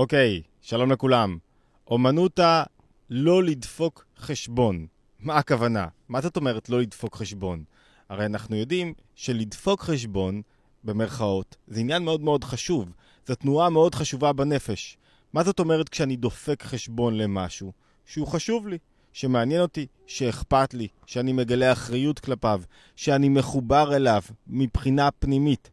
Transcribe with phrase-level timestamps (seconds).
[0.00, 1.38] אוקיי, שלום לכולם.
[1.86, 4.86] אומנות הלא לדפוק חשבון.
[5.18, 5.86] מה הכוונה?
[6.08, 7.64] מה זאת אומרת לא לדפוק חשבון?
[8.08, 10.42] הרי אנחנו יודעים שלדפוק חשבון,
[10.84, 12.92] במרכאות, זה עניין מאוד מאוד חשוב.
[13.26, 14.98] זו תנועה מאוד חשובה בנפש.
[15.32, 17.72] מה זאת אומרת כשאני דופק חשבון למשהו?
[18.06, 18.78] שהוא חשוב לי,
[19.12, 22.62] שמעניין אותי, שאכפת לי, שאני מגלה אחריות כלפיו,
[22.96, 25.70] שאני מחובר אליו מבחינה פנימית.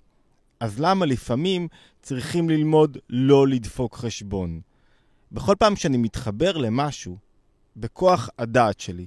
[0.60, 1.68] אז למה לפעמים
[2.02, 4.62] צריכים ללמוד לא לדפוק חשבון?
[5.32, 7.18] בכל פעם שאני מתחבר למשהו,
[7.78, 9.06] בכוח הדעת שלי,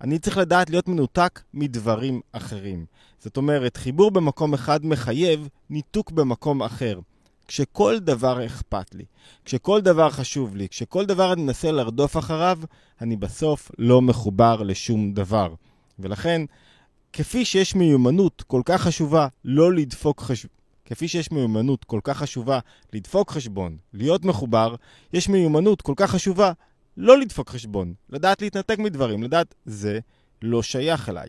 [0.00, 2.86] אני צריך לדעת להיות מנותק מדברים אחרים.
[3.18, 7.00] זאת אומרת, חיבור במקום אחד מחייב ניתוק במקום אחר.
[7.48, 9.04] כשכל דבר אכפת לי,
[9.44, 12.58] כשכל דבר חשוב לי, כשכל דבר אני מנסה לרדוף אחריו,
[13.00, 15.54] אני בסוף לא מחובר לשום דבר.
[15.98, 16.42] ולכן,
[17.12, 20.55] כפי שיש מיומנות כל כך חשובה לא לדפוק חשבון,
[20.86, 22.58] כפי שיש מיומנות כל כך חשובה
[22.92, 24.74] לדפוק חשבון, להיות מחובר,
[25.12, 26.52] יש מיומנות כל כך חשובה
[26.96, 29.98] לא לדפוק חשבון, לדעת להתנתק מדברים, לדעת זה
[30.42, 31.28] לא שייך אליי,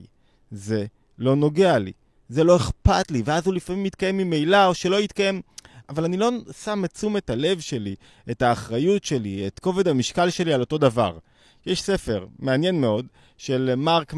[0.52, 0.86] זה
[1.18, 1.92] לא נוגע לי,
[2.30, 5.42] זה לא אכפת לי, ואז הוא לפעמים מתקיים ממילא או שלא יתקיים,
[5.90, 6.30] אבל אני לא
[6.64, 7.96] שם את תשומת הלב שלי,
[8.32, 11.18] את האחריות שלי, את כובד המשקל שלי על אותו דבר.
[11.66, 13.06] יש ספר מעניין מאוד
[13.38, 14.14] של מרק,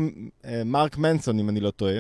[0.45, 1.99] אה, מרק מנסון, אם אני לא טועה,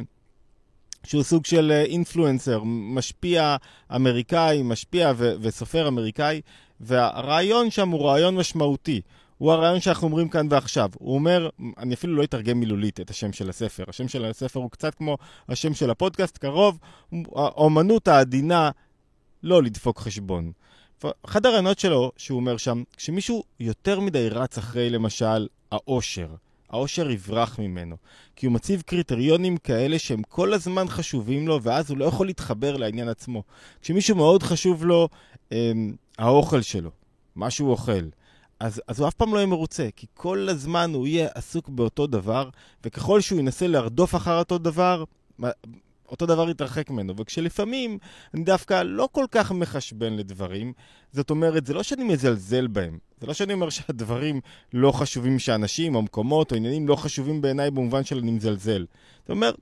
[1.03, 3.55] שהוא סוג של אינפלואנסר, משפיע
[3.95, 6.41] אמריקאי, משפיע ו- וסופר אמריקאי,
[6.79, 9.01] והרעיון שם הוא רעיון משמעותי.
[9.37, 10.89] הוא הרעיון שאנחנו אומרים כאן ועכשיו.
[10.99, 13.83] הוא אומר, אני אפילו לא אתרגם מילולית את השם של הספר.
[13.87, 15.17] השם של הספר הוא קצת כמו
[15.49, 16.79] השם של הפודקאסט, קרוב,
[17.35, 18.71] האומנות העדינה
[19.43, 20.51] לא לדפוק חשבון.
[21.25, 26.27] אחד הרעיונות שלו, שהוא אומר שם, כשמישהו יותר מדי רץ אחרי, למשל, העושר,
[26.69, 27.95] העושר יברח ממנו.
[28.35, 32.77] כי הוא מציב קריטריונים כאלה שהם כל הזמן חשובים לו, ואז הוא לא יכול להתחבר
[32.77, 33.43] לעניין עצמו.
[33.81, 35.09] כשמישהו מאוד חשוב לו
[35.51, 35.71] אה,
[36.17, 36.91] האוכל שלו,
[37.35, 38.09] מה שהוא אוכל,
[38.59, 42.07] אז, אז הוא אף פעם לא יהיה מרוצה, כי כל הזמן הוא יהיה עסוק באותו
[42.07, 42.49] דבר,
[42.83, 45.03] וככל שהוא ינסה לרדוף אחר אותו דבר,
[46.11, 47.13] אותו דבר יתרחק ממנו.
[47.17, 47.97] וכשלפעמים
[48.33, 50.73] אני דווקא לא כל כך מחשבן לדברים,
[51.11, 52.97] זאת אומרת, זה לא שאני מזלזל בהם.
[53.21, 54.41] זה לא שאני אומר שהדברים
[54.73, 58.85] לא חשובים שאנשים או מקומות או עניינים לא חשובים בעיניי במובן של אני מזלזל.
[59.21, 59.55] זאת אומרת,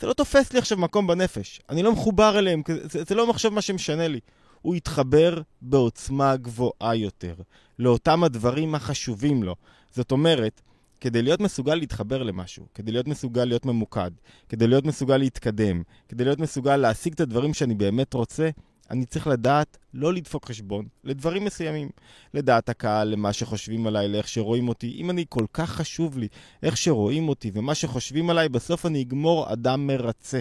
[0.00, 1.60] זה לא תופס לי עכשיו מקום בנפש.
[1.68, 4.20] אני לא מחובר אליהם, זה, זה לא מחשב מה שמשנה לי.
[4.62, 7.34] הוא יתחבר בעוצמה גבוהה יותר
[7.78, 9.54] לאותם הדברים החשובים לו.
[9.90, 10.60] זאת אומרת,
[11.06, 14.10] כדי להיות מסוגל להתחבר למשהו, כדי להיות מסוגל להיות ממוקד,
[14.48, 18.50] כדי להיות מסוגל להתקדם, כדי להיות מסוגל להשיג את הדברים שאני באמת רוצה,
[18.90, 21.88] אני צריך לדעת לא לדפוק חשבון לדברים מסוימים.
[22.34, 24.96] לדעת הקהל, למה שחושבים עליי, לאיך שרואים אותי.
[24.98, 26.28] אם אני כל כך חשוב לי
[26.62, 30.40] איך שרואים אותי ומה שחושבים עליי, בסוף אני אגמור אדם מרצה.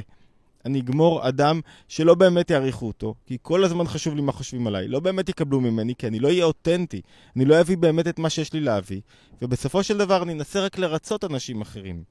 [0.66, 4.88] אני אגמור אדם שלא באמת יעריכו אותו, כי כל הזמן חשוב לי מה חושבים עליי.
[4.88, 7.02] לא באמת יקבלו ממני, כי אני לא אהיה אותנטי.
[7.36, 9.02] אני לא אביא באמת את מה שיש לי להביא,
[9.42, 12.04] ובסופו של דבר אני אנסה רק לרצות אנשים אחרים.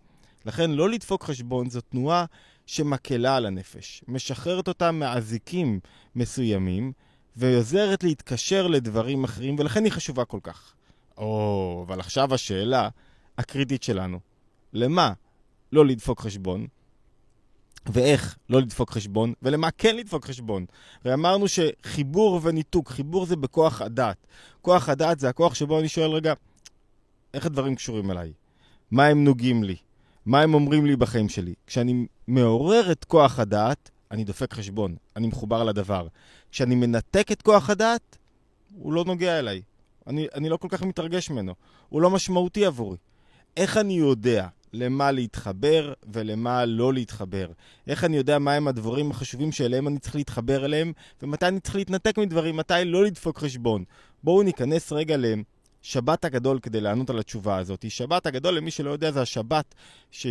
[0.47, 2.25] לכן לא לדפוק חשבון זו תנועה
[2.66, 5.81] שמקלה על הנפש, משחררת אותה מאזיקים
[6.16, 6.93] מסוימים,
[7.37, 10.75] ועוזרת להתקשר לדברים אחרים, ולכן היא חשובה כל כך.
[11.19, 12.88] או, אבל עכשיו השאלה
[13.38, 14.20] הקריטית שלנו,
[14.72, 15.12] למה
[15.72, 16.66] לא לדפוק חשבון?
[17.87, 20.67] ואיך לא לדפוק חשבון, ולמה כן לדפוק חשבון.
[21.05, 24.27] ואמרנו שחיבור וניתוק, חיבור זה בכוח הדעת.
[24.62, 26.34] כוח הדעת זה הכוח שבו אני שואל, רגע,
[27.34, 28.33] איך הדברים קשורים אליי?
[28.91, 29.77] מה הם נוגעים לי?
[30.27, 31.55] מה הם אומרים לי בחיים שלי?
[31.67, 36.06] כשאני מעורר את כוח הדעת, אני דופק חשבון, אני מחובר לדבר.
[36.50, 38.17] כשאני מנתק את כוח הדעת,
[38.75, 39.62] הוא לא נוגע אליי.
[40.06, 41.55] אני, אני לא כל כך מתרגש ממנו.
[41.89, 42.97] הוא לא משמעותי עבורי.
[43.56, 47.47] איך אני יודע למה להתחבר ולמה לא להתחבר.
[47.87, 50.93] איך אני יודע מהם הדברים החשובים שאליהם אני צריך להתחבר אליהם,
[51.23, 53.85] ומתי אני צריך להתנתק מדברים, מתי לא לדפוק חשבון.
[54.25, 57.91] בואו ניכנס רגע לשבת הגדול כדי לענות על התשובה הזאת.
[57.91, 59.75] שבת הגדול, למי שלא יודע, זה השבת,
[60.11, 60.27] ש...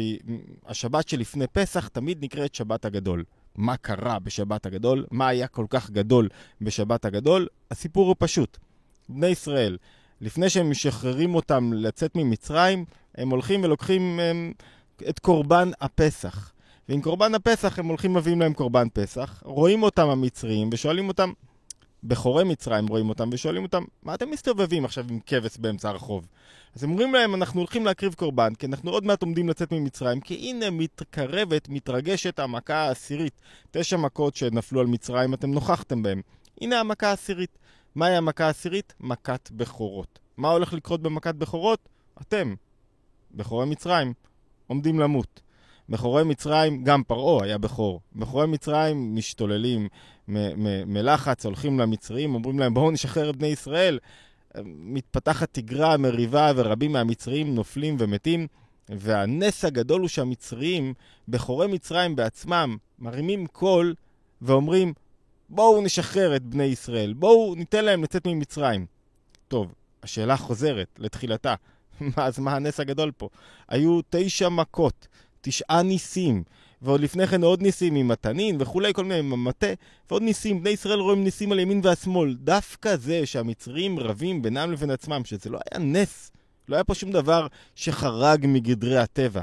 [0.66, 3.24] השבת שלפני פסח תמיד נקראת שבת הגדול.
[3.56, 5.06] מה קרה בשבת הגדול?
[5.12, 6.30] מה היה כל כך גדול
[6.62, 7.48] בשבת הגדול?
[7.72, 8.58] הסיפור הוא פשוט.
[9.10, 9.78] בני ישראל,
[10.22, 12.86] לפני שהם משחררים אותם לצאת ממצרים,
[13.18, 14.54] הם הולכים ולוקחים הם,
[15.10, 16.52] את קורבן הפסח.
[16.90, 21.32] ועם קורבן הפסח הם הולכים מביאים להם קורבן פסח, רואים אותם המצרים ושואלים אותם,
[22.04, 26.28] בכורי מצרים רואים אותם ושואלים אותם, מה אתם מסתובבים עכשיו עם כבש באמצע הרחוב?
[26.76, 30.22] אז הם אומרים להם, אנחנו הולכים להקריב קורבן, כי אנחנו עוד מעט עומדים לצאת ממצרים,
[30.22, 33.42] כי הנה מתקרבת, מתרגשת המכה העשירית.
[33.72, 36.22] תשע מכות שנפלו על מצרים, אתם נוכחתם בהם.
[36.62, 37.58] הנה המכה העשירית.
[37.96, 38.94] מהי המכה העשירית?
[39.00, 40.20] מכת בכורות.
[40.38, 41.90] מה הולך לקרות במכת בכורות?
[42.22, 42.54] אתם,
[43.34, 44.14] בכורי מצרים,
[44.68, 45.42] עומדים למות.
[45.90, 48.02] בכורי מצרים, גם פרעה היה בכור.
[48.16, 49.88] בכורי מצרים משתוללים
[50.88, 54.00] מלחץ, הולכים למצרים, אומרים להם, בואו נשחרר את בני ישראל.
[54.66, 58.48] מתפתחת תגרה, מריבה, ורבים מהמצרים נופלים ומתים.
[58.90, 60.94] והנס הגדול הוא שהמצרים,
[61.28, 63.96] בכורי מצרים בעצמם, מרימים קול
[64.42, 64.94] ואומרים,
[65.50, 68.86] בואו נשחרר את בני ישראל, בואו ניתן להם לצאת ממצרים.
[69.48, 71.56] טוב, השאלה חוזרת לתחילתה.
[72.16, 73.30] אז מה הנס הגדול פה?
[73.68, 75.08] היו תשע מכות,
[75.42, 76.44] תשעה ניסים,
[76.82, 79.68] ועוד לפני כן עוד ניסים עם מתנין וכולי, כל מיני מטה,
[80.10, 80.62] ועוד ניסים.
[80.62, 82.34] בני ישראל רואים ניסים על ימין והשמאל.
[82.34, 86.32] דווקא זה שהמצרים רבים בינם לבין עצמם, שזה לא היה נס,
[86.68, 89.42] לא היה פה שום דבר שחרג מגדרי הטבע.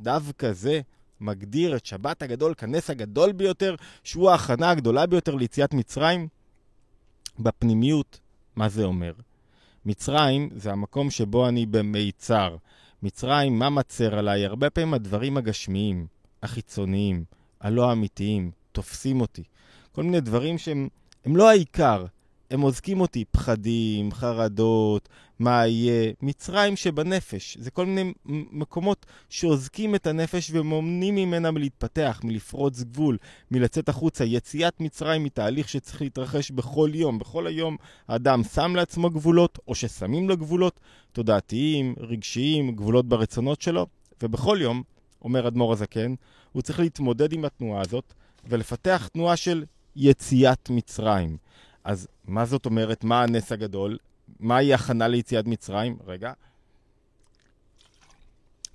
[0.00, 0.80] דווקא זה
[1.20, 6.28] מגדיר את שבת הגדול כנס הגדול ביותר, שהוא ההכנה הגדולה ביותר ליציאת מצרים.
[7.38, 8.20] בפנימיות,
[8.56, 9.12] מה זה אומר?
[9.86, 12.56] מצרים זה המקום שבו אני במיצר.
[13.02, 14.46] מצרים, מה מצר עליי?
[14.46, 16.06] הרבה פעמים הדברים הגשמיים,
[16.42, 17.24] החיצוניים,
[17.60, 19.42] הלא אמיתיים, תופסים אותי.
[19.92, 20.88] כל מיני דברים שהם
[21.26, 22.04] לא העיקר,
[22.50, 25.08] הם עוזקים אותי, פחדים, חרדות,
[25.38, 27.56] מה יהיה, מצרים שבנפש.
[27.60, 28.12] זה כל מיני
[28.52, 33.18] מקומות שעוזקים את הנפש ומומנים ממנה מלהתפתח, מלפרוץ גבול,
[33.50, 34.24] מלצאת החוצה.
[34.24, 37.18] יציאת מצרים היא תהליך שצריך להתרחש בכל יום.
[37.18, 37.76] בכל היום
[38.08, 40.80] האדם שם לעצמו גבולות, או ששמים לו גבולות
[41.12, 43.86] תודעתיים, רגשיים, גבולות ברצונות שלו,
[44.22, 44.82] ובכל יום,
[45.22, 46.14] אומר אדמו"ר הזקן,
[46.52, 48.14] הוא צריך להתמודד עם התנועה הזאת
[48.48, 49.64] ולפתח תנועה של
[49.96, 51.36] יציאת מצרים.
[51.86, 53.04] אז מה זאת אומרת?
[53.04, 53.98] מה הנס הגדול?
[54.40, 55.96] מהי הכנה ליציאת מצרים?
[56.06, 56.32] רגע.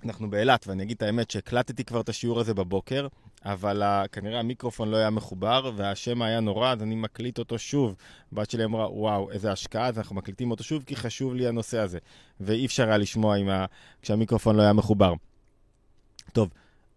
[0.04, 3.06] אנחנו באילת, ואני אגיד את האמת שהקלטתי כבר את השיעור הזה בבוקר,
[3.44, 3.82] אבל
[4.12, 7.94] כנראה המיקרופון לא היה מחובר, והשם היה נורא, אז אני מקליט אותו שוב.
[8.32, 11.78] הבת שלי אמרה, וואו, איזה השקעה, אז אנחנו מקליטים אותו שוב, כי חשוב לי הנושא
[11.78, 11.98] הזה.
[12.40, 13.66] ואי אפשר היה לשמוע ה...
[14.02, 15.14] כשהמיקרופון לא היה מחובר.
[16.32, 16.48] טוב,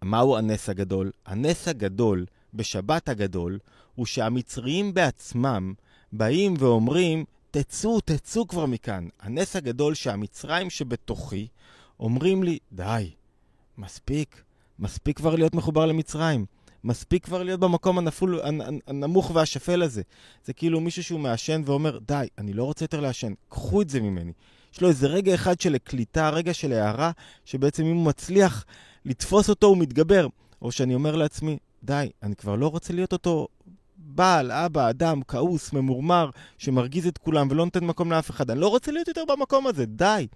[0.02, 1.10] מהו הנס הגדול?
[1.26, 3.58] הנס הגדול בשבת הגדול
[3.94, 5.74] הוא שהמצרים בעצמם
[6.12, 9.08] באים ואומרים, תצאו, תצאו כבר מכאן.
[9.20, 11.46] הנס הגדול שהמצרים שבתוכי
[12.00, 13.10] אומרים לי, די,
[13.78, 14.42] מספיק,
[14.78, 16.46] מספיק כבר להיות מחובר למצרים.
[16.84, 18.40] מספיק כבר להיות במקום הנפול,
[18.86, 20.02] הנמוך והשפל הזה.
[20.44, 24.00] זה כאילו מישהו שהוא מעשן ואומר, די, אני לא רוצה יותר לעשן, קחו את זה
[24.00, 24.32] ממני.
[24.74, 27.10] יש לו איזה רגע אחד של קליטה, רגע של הערה,
[27.44, 28.64] שבעצם אם הוא מצליח
[29.04, 30.26] לתפוס אותו, הוא מתגבר.
[30.62, 33.48] או שאני אומר לעצמי, די, אני כבר לא רוצה להיות אותו
[34.16, 38.50] בעל, אבא, אדם, כעוס, ממורמר, שמרגיז את כולם ולא נותן מקום לאף אחד.
[38.50, 40.26] אני לא רוצה להיות יותר במקום הזה, די.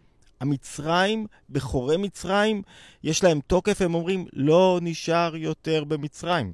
[0.41, 2.63] המצרים, בכורי מצרים,
[3.05, 6.53] יש להם תוקף, הם אומרים, לא נשאר יותר במצרים.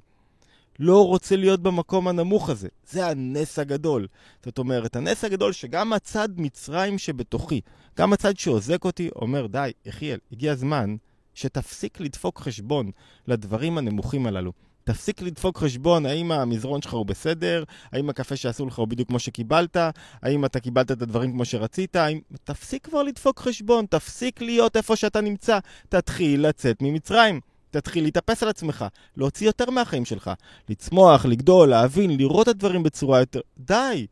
[0.79, 2.69] לא רוצה להיות במקום הנמוך הזה.
[2.91, 4.07] זה הנס הגדול.
[4.45, 7.61] זאת אומרת, הנס הגדול שגם הצד מצרים שבתוכי,
[7.99, 10.97] גם הצד שעוזק אותי, אומר, די, יחיאל, הגיע הזמן
[11.37, 12.91] שתפסיק לדפוק חשבון
[13.29, 14.53] לדברים הנמוכים הללו.
[14.85, 19.19] תפסיק לדפוק חשבון האם המזרון שלך הוא בסדר, האם הקפה שעשו לך הוא בדיוק כמו
[19.19, 19.77] שקיבלת,
[20.23, 22.21] האם אתה קיבלת את הדברים כמו שרצית, האם...
[22.45, 27.41] תפסיק כבר לדפוק חשבון, תפסיק להיות איפה שאתה נמצא, תתחיל לצאת ממצרים.
[27.71, 28.85] תתחיל להתאפס על עצמך,
[29.17, 30.31] להוציא יותר מהחיים שלך,
[30.69, 33.41] לצמוח, לגדול, להבין, לראות את הדברים בצורה יותר...
[33.59, 34.07] די!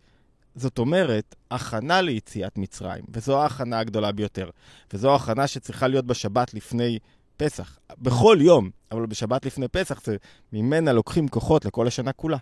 [0.55, 4.51] זאת אומרת, הכנה ליציאת מצרים, וזו ההכנה הגדולה ביותר.
[4.93, 6.99] וזו ההכנה שצריכה להיות בשבת לפני
[7.37, 10.17] פסח, בכל יום, אבל בשבת לפני פסח זה
[10.53, 12.37] ממנה לוקחים כוחות לכל השנה כולה.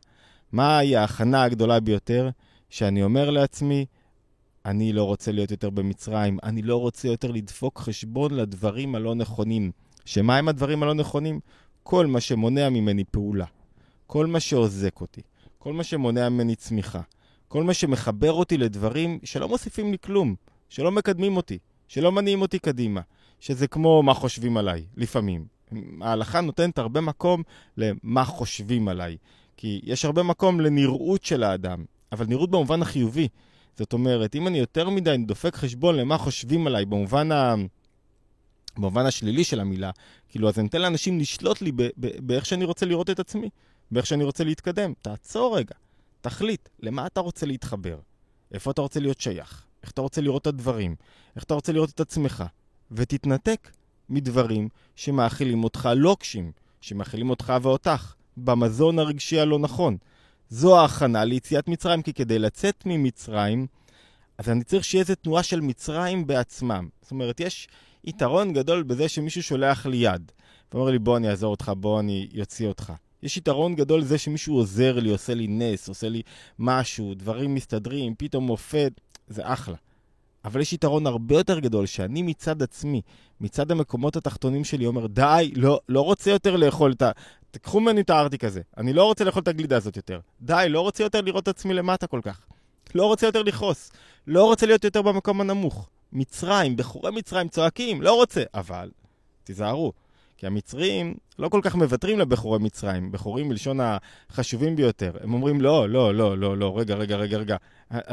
[0.52, 2.30] מהי ההכנה הגדולה ביותר?
[2.70, 3.86] שאני אומר לעצמי,
[4.66, 9.72] אני לא רוצה להיות יותר במצרים, אני לא רוצה יותר לדפוק חשבון לדברים הלא נכונים.
[10.04, 11.40] שמה הם הדברים הלא נכונים?
[11.82, 13.44] כל מה שמונע ממני פעולה,
[14.06, 15.20] כל מה שעוזק אותי,
[15.58, 17.00] כל מה שמונע ממני צמיחה,
[17.52, 20.34] כל מה שמחבר אותי לדברים שלא מוסיפים לי כלום,
[20.68, 23.00] שלא מקדמים אותי, שלא מניעים אותי קדימה,
[23.40, 25.46] שזה כמו מה חושבים עליי, לפעמים.
[26.00, 27.42] ההלכה נותנת הרבה מקום
[27.76, 29.16] למה חושבים עליי.
[29.56, 33.28] כי יש הרבה מקום לנראות של האדם, אבל נראות במובן החיובי.
[33.78, 37.54] זאת אומרת, אם אני יותר מדי דופק חשבון למה חושבים עליי במובן, ה...
[38.76, 39.90] במובן השלילי של המילה,
[40.28, 43.50] כאילו, אז אני אתן לאנשים לשלוט לי באיך שאני רוצה לראות את עצמי,
[43.90, 44.92] באיך שאני רוצה להתקדם.
[45.02, 45.74] תעצור רגע,
[46.22, 47.98] תחליט, למה אתה רוצה להתחבר?
[48.54, 49.64] איפה אתה רוצה להיות שייך?
[49.82, 50.94] איך אתה רוצה לראות את הדברים?
[51.36, 52.44] איך אתה רוצה לראות את עצמך?
[52.90, 53.70] ותתנתק
[54.08, 59.96] מדברים שמאכילים אותך לוקשים, שמאכילים אותך ואותך, במזון הרגשי הלא נכון.
[60.48, 63.66] זו ההכנה ליציאת מצרים, כי כדי לצאת ממצרים,
[64.38, 66.88] אז אני צריך שיהיה איזו תנועה של מצרים בעצמם.
[67.02, 67.68] זאת אומרת, יש
[68.04, 70.32] יתרון גדול בזה שמישהו שולח לי יד,
[70.72, 72.92] ואומר לי, בוא אני אעזור אותך, בוא אני אוציא אותך.
[73.22, 76.22] יש יתרון גדול לזה שמישהו עוזר לי, עושה לי נס, עושה לי
[76.58, 78.92] משהו, דברים מסתדרים, פתאום מופת,
[79.28, 79.76] זה אחלה.
[80.44, 83.00] אבל יש יתרון הרבה יותר גדול, שאני מצד עצמי,
[83.40, 87.10] מצד המקומות התחתונים שלי, אומר, די, לא, לא רוצה יותר לאכול את ה...
[87.50, 88.60] תקחו ממני את הארטיק הזה.
[88.76, 90.20] אני לא רוצה לאכול את הגלידה הזאת יותר.
[90.40, 92.40] די, לא רוצה יותר לראות את עצמי למטה כל כך.
[92.94, 93.92] לא רוצה יותר לכעוס.
[94.26, 95.88] לא רוצה להיות יותר במקום הנמוך.
[96.12, 98.42] מצרים, בחורי מצרים צועקים, לא רוצה.
[98.54, 98.90] אבל,
[99.44, 99.92] תיזהרו,
[100.42, 105.12] כי המצרים לא כל כך מוותרים לבחורי מצרים, בחורים מלשון החשובים ביותר.
[105.20, 107.56] הם אומרים, לא, לא, לא, לא, לא, רגע, רגע, רגע, רגע.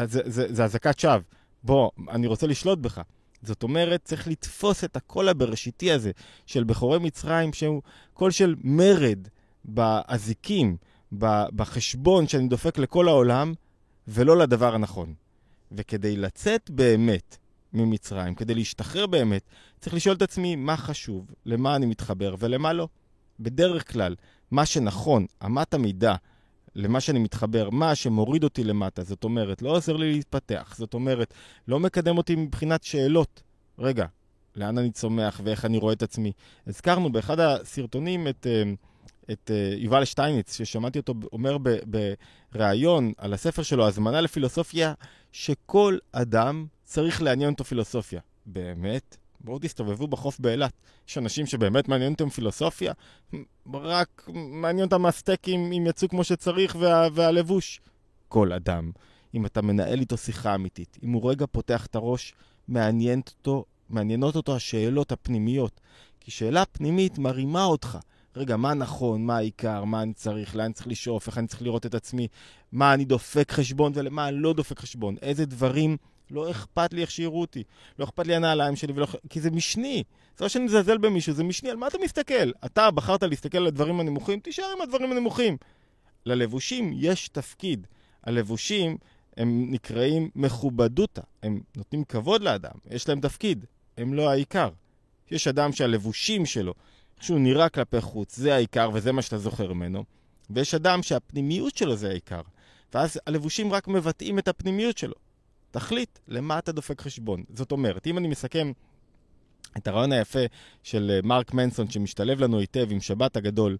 [0.06, 1.20] זה, אזעקת שווא.
[1.64, 3.02] בוא, אני רוצה לשלוט בך.
[3.42, 6.12] זאת אומרת, צריך לתפוס את הקול הבראשיתי הזה
[6.46, 7.82] של בכורי מצרים, שהוא
[8.14, 9.28] קול של מרד
[9.66, 10.78] באזיקים,
[11.56, 13.54] בחשבון שאני דופק לכל העולם,
[14.08, 15.14] ולא לדבר הנכון.
[15.72, 17.38] וכדי לצאת באמת
[17.74, 19.42] ממצרים, כדי להשתחרר באמת,
[19.80, 22.88] צריך לשאול את עצמי מה חשוב, למה אני מתחבר ולמה לא.
[23.40, 24.16] בדרך כלל,
[24.52, 26.16] מה שנכון, אמת המידה
[26.76, 31.34] למה שאני מתחבר, מה שמוריד אותי למטה, זאת אומרת, לא עוזר לי להתפתח, זאת אומרת,
[31.68, 33.44] לא מקדם אותי מבחינת שאלות.
[33.80, 34.06] רגע,
[34.56, 36.32] לאן אני צומח ואיך אני רואה את עצמי?
[36.68, 38.72] הזכרנו באחד הסרטונים את, אה,
[39.32, 41.58] את אה, יובל שטייניץ, ששמעתי אותו אומר
[42.52, 44.94] בריאיון על הספר שלו, הזמנה לפילוסופיה,
[45.32, 48.22] שכל אדם צריך לעניין אותו פילוסופיה.
[48.46, 49.18] באמת?
[49.40, 50.74] בואו תסתובבו בחוף באילת.
[51.10, 52.94] יש אנשים שבאמת מעניין אותם פילוסופיה,
[53.74, 57.82] רק מעניין אותם הסטייקים אם יצאו כמו שצריך וה, והלבוש.
[58.28, 58.92] כל אדם,
[59.34, 62.34] אם אתה מנהל איתו שיחה אמיתית, אם הוא רגע פותח את הראש,
[62.68, 65.82] מעניינת אותו, מעניינות אותו השאלות הפנימיות.
[66.20, 67.98] כי שאלה פנימית מרימה אותך.
[68.36, 71.86] רגע, מה נכון, מה העיקר, מה אני צריך, לאן צריך לשאוף, איך אני צריך לראות
[71.86, 72.28] את עצמי,
[72.72, 75.98] מה אני דופק חשבון ולמה אני לא דופק חשבון, איזה דברים
[76.32, 77.64] לא אכפת לי איך שיראו אותי.
[78.00, 79.08] לא אכפת לי הנעליים שלי, ולא...
[79.30, 80.04] כי זה משני.
[80.38, 81.70] זה לא שאני מזלזל במישהו, זה משני.
[81.70, 82.52] על מה אתה מסתכל?
[82.66, 85.58] אתה בחרת להסתכל על הדברים הנמוכים, תישאר עם הדברים הנמוכים.
[86.26, 87.88] ללבושים יש תפקיד.
[88.24, 88.98] הלבושים
[89.38, 91.22] הם נקראים מכובדותא.
[91.44, 93.66] הם נותנים כבוד לאדם, יש להם תפקיד.
[93.98, 94.70] הם לא העיקר.
[95.32, 96.74] יש אדם שהלבושים שלו,
[97.20, 100.04] שהוא נראה כלפי חוץ, זה העיקר וזה מה שאתה זוכר ממנו.
[100.50, 102.42] ויש אדם שהפנימיות שלו זה העיקר.
[102.94, 105.14] ואז הלבושים רק מבטאים את הפנימיות שלו.
[105.72, 107.44] תחליט למה אתה דופק חשבון.
[107.54, 108.72] זאת אומרת, אם אני מסכם
[109.78, 110.40] את הרעיון היפה
[110.84, 113.78] של אה, מרק מנסון שמשתלב לנו היטב עם שבת הגדול,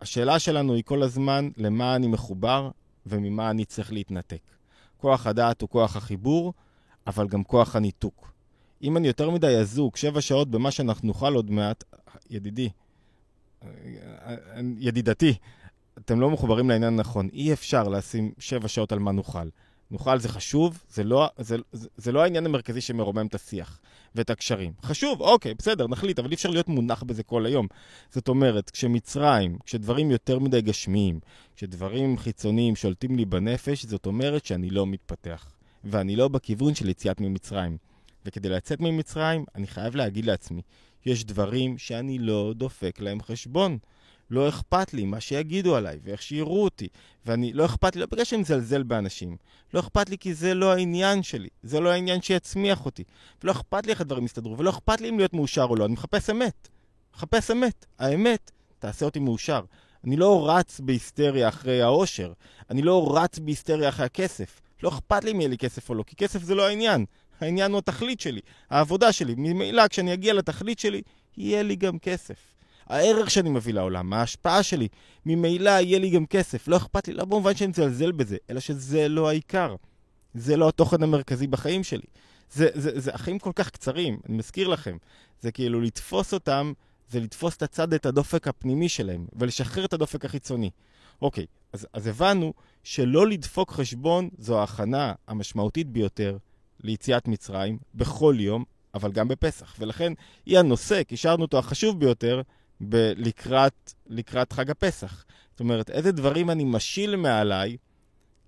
[0.00, 2.70] השאלה שלנו היא כל הזמן למה אני מחובר
[3.06, 4.40] וממה אני צריך להתנתק.
[4.96, 6.52] כוח הדעת הוא כוח החיבור,
[7.06, 8.32] אבל גם כוח הניתוק.
[8.82, 11.84] אם אני יותר מדי אזוק, שבע שעות במה שאנחנו נאכל עוד מעט,
[12.30, 12.68] ידידי,
[13.62, 13.68] אה,
[14.26, 15.34] אה, ידידתי,
[15.98, 17.28] אתם לא מחוברים לעניין הנכון.
[17.32, 19.48] אי אפשר לשים שבע שעות על מה נאכל.
[19.90, 23.80] נוכל זה חשוב, זה לא, זה, זה, זה לא העניין המרכזי שמרומם את השיח
[24.14, 24.72] ואת הקשרים.
[24.82, 27.66] חשוב, אוקיי, בסדר, נחליט, אבל אי אפשר להיות מונח בזה כל היום.
[28.10, 31.20] זאת אומרת, כשמצרים, כשדברים יותר מדי גשמיים,
[31.56, 35.52] כשדברים חיצוניים שולטים לי בנפש, זאת אומרת שאני לא מתפתח.
[35.84, 37.78] ואני לא בכיוון של יציאת ממצרים.
[38.26, 40.62] וכדי לצאת ממצרים, אני חייב להגיד לעצמי,
[41.06, 43.78] יש דברים שאני לא דופק להם חשבון.
[44.30, 46.88] לא אכפת לי מה שיגידו עליי ואיך שיראו אותי.
[47.26, 49.36] ואני, לא אכפת לי, לא בגלל שאני מזלזל באנשים.
[49.74, 51.48] לא אכפת לי כי זה לא העניין שלי.
[51.62, 53.04] זה לא העניין שיצמיח אותי.
[53.42, 55.84] ולא אכפת לי איך הדברים יסתדרו, ולא אכפת לי אם להיות מאושר או לא.
[55.84, 56.68] אני מחפש אמת.
[57.14, 57.86] מחפש אמת.
[57.98, 59.64] האמת תעשה אותי מאושר.
[60.04, 62.32] אני לא רץ בהיסטריה אחרי העושר.
[62.70, 64.60] אני לא רץ בהיסטריה אחרי הכסף.
[64.82, 67.04] לא אכפת לי אם יהיה לי כסף או לא, כי כסף זה לא העניין.
[67.40, 69.34] העניין הוא התכלית שלי, העבודה שלי.
[69.36, 71.02] ממילא, כשאני אגיע לתכלית שלי,
[71.36, 72.57] יהיה לי גם כסף.
[72.88, 74.88] הערך שאני מביא לעולם, ההשפעה שלי,
[75.26, 76.68] ממילא יהיה לי גם כסף.
[76.68, 79.74] לא אכפת לי, לא במובן שאני מזלזל בזה, אלא שזה לא העיקר.
[80.34, 82.06] זה לא התוכן המרכזי בחיים שלי.
[82.52, 84.96] זה, זה, זה החיים כל כך קצרים, אני מזכיר לכם.
[85.40, 86.72] זה כאילו לתפוס אותם,
[87.10, 90.70] זה לתפוס את הצד, את הדופק הפנימי שלהם, ולשחרר את הדופק החיצוני.
[91.22, 92.52] אוקיי, אז, אז הבנו
[92.84, 96.36] שלא לדפוק חשבון זו ההכנה המשמעותית ביותר
[96.80, 98.64] ליציאת מצרים בכל יום,
[98.94, 99.74] אבל גם בפסח.
[99.78, 100.12] ולכן
[100.46, 102.42] היא הנושא, קישרנו אותו החשוב ביותר,
[102.80, 105.24] ב- לקראת, לקראת חג הפסח.
[105.50, 107.76] זאת אומרת, איזה דברים אני משיל מעליי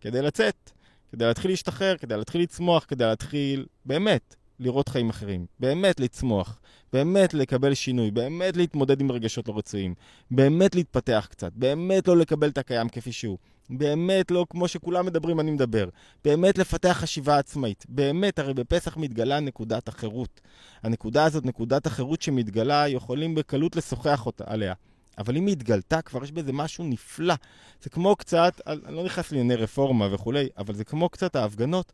[0.01, 0.71] כדי לצאת,
[1.13, 6.61] כדי להתחיל להשתחרר, כדי להתחיל לצמוח, כדי להתחיל באמת לראות חיים אחרים, באמת לצמוח,
[6.93, 9.95] באמת לקבל שינוי, באמת להתמודד עם רגשות לא רצויים,
[10.31, 13.39] באמת להתפתח קצת, באמת לא לקבל את הקיים כפי שהוא,
[13.71, 15.89] באמת לא כמו שכולם מדברים אני מדבר,
[16.25, 20.41] באמת לפתח חשיבה עצמאית, באמת, הרי בפסח מתגלה נקודת החירות.
[20.83, 24.75] הנקודה הזאת, נקודת החירות שמתגלה, יכולים בקלות לשוחח אותה עליה.
[25.19, 27.35] אבל אם היא התגלתה, כבר יש בזה משהו נפלא.
[27.83, 31.93] זה כמו קצת, אני לא נכנס לענייני רפורמה וכולי, אבל זה כמו קצת ההפגנות.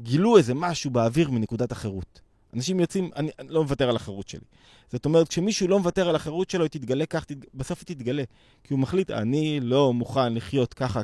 [0.00, 2.20] גילו איזה משהו באוויר מנקודת החירות.
[2.54, 4.44] אנשים יוצאים, אני, אני לא מוותר על החירות שלי.
[4.92, 8.22] זאת אומרת, כשמישהו לא מוותר על החירות שלו, היא תתגלה כך, תת, בסוף היא תתגלה.
[8.64, 11.00] כי הוא מחליט, אני לא מוכן לחיות ככה,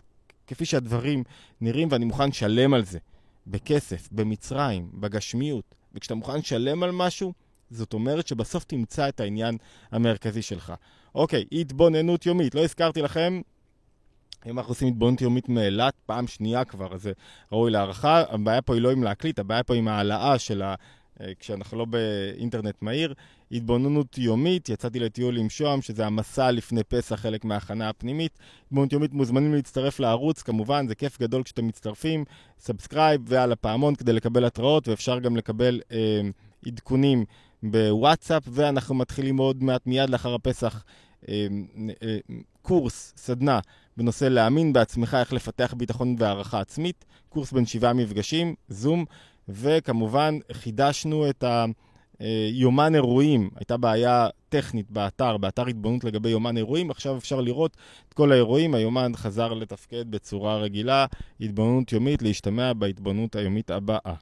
[0.46, 1.22] כפי שהדברים
[1.60, 2.98] נראים, ואני מוכן לשלם על זה.
[3.46, 7.32] בכסף, במצרים, בגשמיות, וכשאתה מוכן לשלם על משהו,
[7.70, 9.56] זאת אומרת שבסוף תמצא את העניין
[9.92, 10.72] המרכזי שלך.
[11.14, 12.54] אוקיי, התבוננות יומית.
[12.54, 13.40] לא הזכרתי לכם,
[14.46, 17.12] אם אנחנו עושים התבוננות יומית מאילת, פעם שנייה כבר, אז זה
[17.52, 18.22] ראוי להערכה.
[18.28, 20.74] הבעיה פה היא לא עם להקליט, הבעיה פה עם העלאה של ה...
[21.20, 23.14] אה, כשאנחנו לא באינטרנט מהיר.
[23.52, 28.38] התבוננות יומית, יצאתי לטיול עם שוהם, שזה המסע לפני פסח, חלק מההכנה הפנימית.
[28.66, 32.24] התבוננות יומית מוזמנים להצטרף לערוץ, כמובן, זה כיף גדול כשאתם מצטרפים.
[32.58, 36.20] subscribe ועל הפעמון כדי לקבל התראות, ואפשר גם לקבל אה,
[36.66, 37.24] עדכונים
[37.62, 40.84] בוואטסאפ, ואנחנו מתחילים עוד מעט, מיד לאחר הפסח,
[41.28, 41.46] אה,
[42.02, 42.16] אה,
[42.62, 43.60] קורס, סדנה,
[43.96, 47.04] בנושא להאמין בעצמך, איך לפתח ביטחון והערכה עצמית.
[47.28, 49.04] קורס בין שבעה מפגשים, זום.
[49.48, 51.44] וכמובן חידשנו את
[52.20, 57.76] היומן אירועים, הייתה בעיה טכנית באתר, באתר התבוננות לגבי יומן אירועים, עכשיו אפשר לראות
[58.08, 61.06] את כל האירועים, היומן חזר לתפקד בצורה רגילה,
[61.40, 64.14] התבוננות יומית, להשתמע בהתבוננות היומית הבאה.